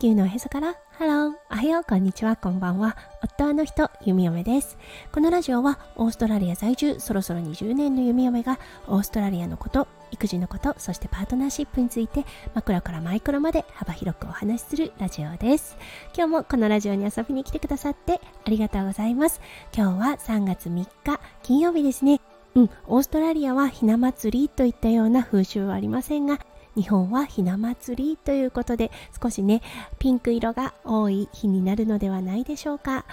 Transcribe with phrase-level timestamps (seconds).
[0.00, 2.96] 地球のおへそからハロー、おはよう、こんにちは、こんばんは。
[3.20, 4.78] 夫の人、弓嫁です。
[5.10, 12.24] このラジオはオーストラリア在住、そろそろ20年の弓嫁がオーストラリアのこと、育児のこと、そしてパートナーシップについて
[12.54, 15.76] マクロからマイクロまで幅広くお話しするラジオです。
[16.16, 19.40] 今日もこのラジオに遊びに来てくださってありがとうございます。
[19.76, 22.20] 今日は3月3日、金曜日ですね。
[22.54, 26.38] うん、オーストラリアはひな祭りといったような風習はありませんが、
[26.78, 29.62] 日本はひな祭りということで少しね
[29.98, 33.04] ピンク色が多い日になるのではないでしょうか。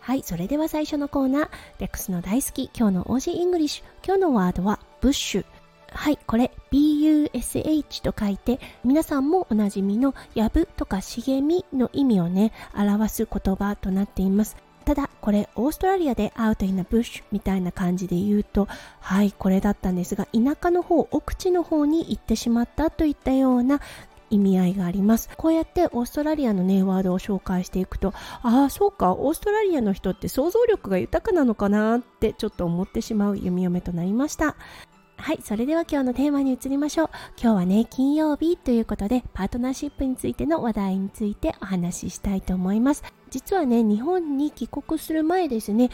[0.00, 1.48] はいそれでは最初のコーナー
[1.80, 5.44] レックスの大好き今日の OG イングリッシュ今日のワードは bush。
[5.92, 14.56] はい、これ BUSH と書いて皆さんもおなじみのやぶとか茂みの意味をね表す言葉となっています。
[14.90, 18.66] ただこれオーストラリアで out in the bush みたいな感じで言うと
[18.98, 23.80] はいこれだったんですが田舎の方奥地の方に行ってしまったといったような
[24.30, 34.56] 意味合いがありますこうやってオーストラリアのねワードを紹介していくとああそうかオーストラリアの人って想像力が豊かなのかなってちょっと思ってしまう弓嫁となりました
[35.20, 37.10] はい、それでは今日のテーマに移りましょう。
[37.38, 43.04] 今日はね、金曜日ということで、パートナーシップについての話題についてお話ししたいと思います。
[43.30, 45.90] 実はね、日本に帰国する前ですね、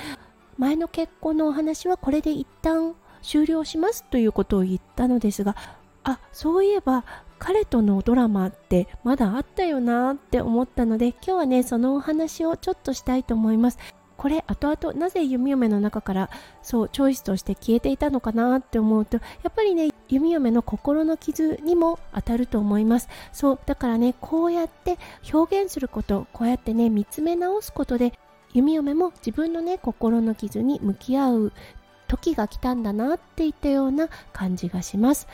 [0.58, 5.56] 前の結婚のお話はこれで一旦終了しますということを言ったのですが、
[6.04, 7.04] あ、そういえば
[7.38, 13.78] 彼とのドラマってまだあったよなって思ったので、今日はね、そのお話をちょっとしたいと思います。
[14.16, 16.30] これ後々なぜ弓嫁の中から
[16.62, 23.08] そうチョイスとして消えていたのかなって思うとやっぱりね弓嫁の心の傷にも当たると思います。
[23.32, 24.98] そうだからねこうやって
[25.32, 28.12] 表現することこうやってね見つめ直すことで
[28.52, 31.52] 弓嫁も自分のね心の傷に向き合う
[32.08, 35.26] 時が来たんだなっていったような感じがします。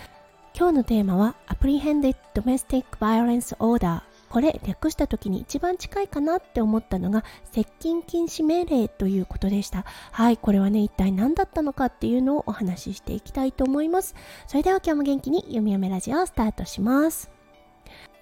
[0.55, 9.85] 今日のテーマは Apprehended Domestic Violence Order これ略した時に一番近いかなって思ったのが接近禁止命令ということでした。
[10.11, 14.15] はいこれはね一体何だったのかっていうのをお話ししていきたいと思います。
[14.47, 17.31] それでは今日も元気に読み読めラジオをスタートします。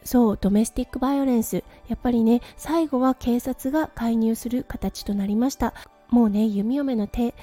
[0.03, 1.63] そうドメスティックバイオレンス。
[1.87, 5.75] やっぱりね最後は警察が介入する形となりました。
[6.09, 7.37] もうね弓嫁の手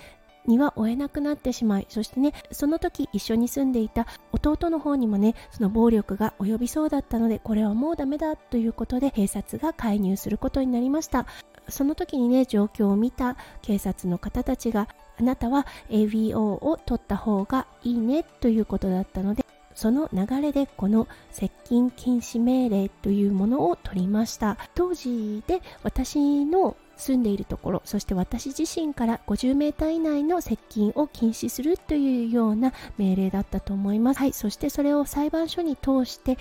[0.47, 11.25] には追えなくなってしまいそしてねその時一緒に住んでいた弟の方にもねその暴力が及びそうだったのでこれはもうダメだということで警察が介入することになりました。
[11.69, 14.87] その時にね状況を見た警察の方たちが
[15.19, 24.57] あなたは ABO を取った方がいいねということだったのでその流れでこの接近禁止命令というものを取りました。
[24.73, 34.19] 当時で私の住んでいるところそして私自身から50メーター以内の接近を禁止するというような命令だったと思います。
[34.19, 36.37] はい、そしてそれを裁判所に通して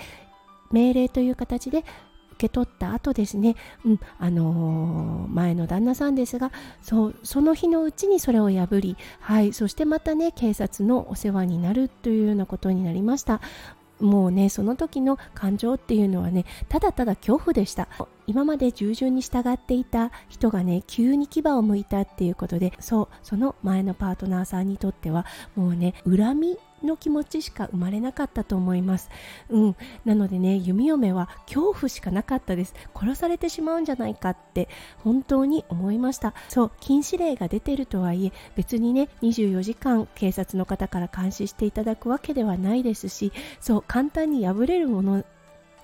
[0.71, 1.84] 命令という形で
[2.37, 6.53] 受け取った後ですね、うんあのー、前の旦那さんですが
[6.83, 13.41] そうその日のうちにそれを破り、はい、そしてまたね警察のお世話になるというようなことになりました
[14.00, 17.88] もうねその時の感情っていうのはねただただ恐怖でした。
[18.26, 29.10] 今まで従順に従っていた人がね急に牙をむいたっていうことでそうその前のパートナーさんにとってはもうね恨みの気持ちしか生まれなかったと思います。
[29.48, 29.76] うん。
[30.04, 32.75] なのでね、弓嫁は恐怖しかなかったです。
[32.94, 36.34] 殺されてしまうんじゃないかって本当に思いました。
[36.48, 45.25] そう、禁止令が出てるとはいえ、別にね、24時間警察の方から監視していただくわけではないですし、そう、簡単に破れるもの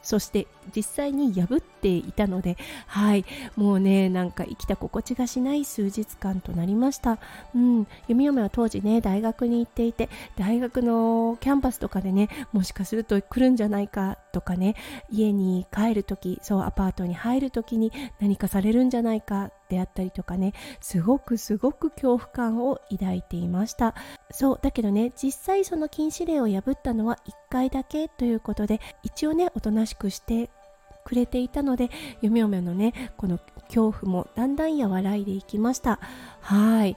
[0.02, 3.24] そして実際に破っていたので、はい、
[3.56, 7.18] もうね、なんか生きた心地がしない数日間となりました。
[7.54, 14.76] うん、弓嫁は当時ね、大学に行っていて、大学のキャンパスとかでね、もしかすると来るんじゃないかとかね、
[15.10, 23.94] 家に帰るとき、そう、アパートに入るときに何かされるんじゃないかであったりとかね、すごくすごく恐怖感を抱いていました。
[24.31, 30.51] そう、だけどね、実際その禁止令を破ったのは1回だけということで、一応ね、おとなしくして
[31.04, 31.91] くれていたので
[32.21, 35.98] 夢嫁のねこの恐怖もだんだん和らいでいきました
[36.41, 36.97] はい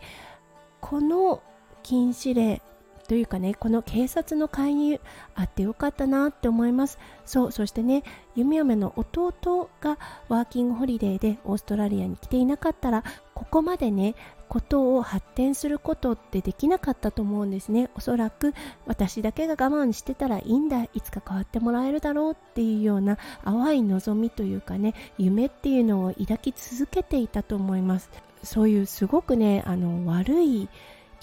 [0.80, 1.42] この
[1.81, 2.62] 禁止令
[3.07, 5.00] というかねこの警察の介入
[5.36, 6.98] あってよかったなって思います。
[7.25, 8.04] そうそしてね
[8.36, 9.98] 弓嫁の弟が
[10.28, 13.04] ワーキングホリデーでオーストラリアに来ていなかったら
[13.34, 14.16] ここまでね
[14.48, 17.90] ことを発展することってできなかったと思うんですね。
[17.96, 18.54] おそらく
[18.86, 20.84] 私だけが我慢してたらいいんだ。
[20.84, 28.10] いつか変わってもらえるだろうっていうような淡い望みというかね夢っていうのを抱き続けていたと思います。
[28.44, 30.69] そういうすごくねあの悪い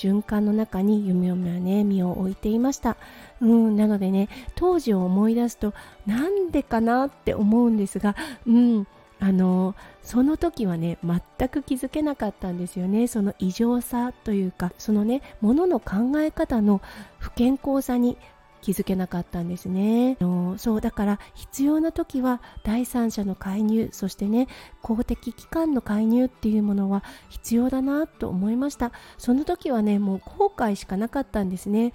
[0.02, 2.96] 循環の中に弓嫁はね身を置いていました。
[3.40, 5.74] うんなのでね当時を思い出すと
[6.06, 8.16] なんでかなって思うんですが
[8.46, 8.86] うん
[9.20, 13.06] あのその時はね全く気づけなかったんですよね。
[13.06, 16.80] その異常さというかそのねものの考え方の
[17.20, 18.18] 不健康さに
[18.62, 20.16] 気づけなかったんですね。
[20.56, 24.48] そうだから必要な時は第三者の介入そしてね
[24.80, 28.92] 公的機関の介入っていうものは必要だなと思いました。
[29.18, 31.92] その時はねもう後悔しかなかったんですね。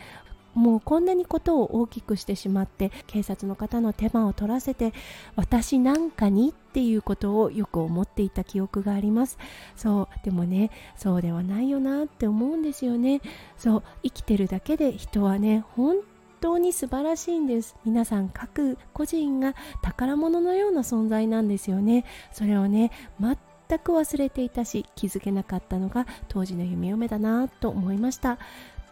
[0.54, 4.92] もうこんなにことを大きくしてしまって警察の方の手間を取らせて
[5.36, 9.38] 私なんかにっていうことをよく思っていた記憶があります。
[9.76, 13.22] そうでもねそうではないよなって思うんですよね。
[13.56, 15.98] そう生きてるだけで人はね本
[16.40, 17.76] 当に素晴らしいんです。
[17.86, 22.06] 皆さん各個人が宝物のような存在なんですよね。
[22.32, 28.38] それをね全く忘れていたし気づけなかったのが当時の夢嫁だなと思いました。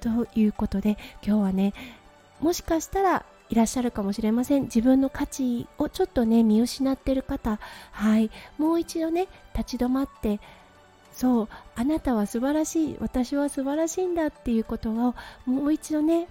[0.02, 1.74] ということで今日はね
[2.40, 4.64] もしかしたらいらっしゃるかもしれません。
[4.64, 7.60] 自分の価値をちょっとね見失ってる方。
[7.92, 8.32] はい。
[8.58, 10.40] もう一度ね立ち止まって
[11.16, 15.16] そうあなたは素晴らしい私は素晴らしいんだっていうことを
[15.46, 16.28] もう一度ね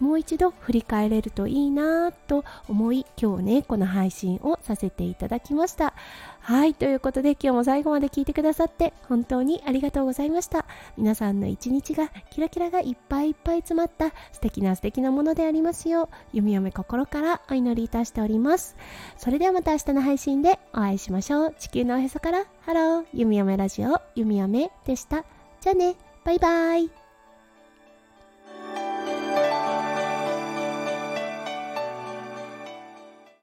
[0.00, 5.94] もう一度振り返れるといいなと思い今日ねこの配信をさせていただきました。
[6.40, 10.64] はいということで今日も最後まで聞いてくださって本当にありがとうございました。
[10.96, 18.76] 皆さんの一日がキラキラがいっぱいいっぱい詰まった素敵な素敵なものでありますよう弓嫁心からお祈りいたしております。
[19.16, 21.54] それではまた明日の配信でお会いしましょう。
[21.58, 22.44] 地球のおへそから。
[22.60, 23.04] ハロー。
[23.12, 24.00] 弓嫁ラジオ。
[24.14, 25.24] 弓嫁でした。
[25.60, 25.96] じゃあね。
[26.24, 27.05] バイバイ。